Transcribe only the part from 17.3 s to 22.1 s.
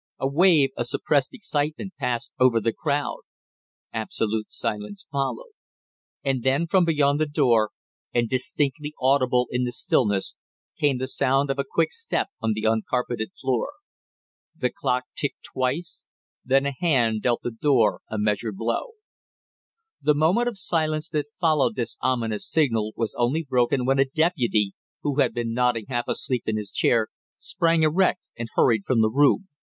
the door a measured blow. The moment of silence that followed this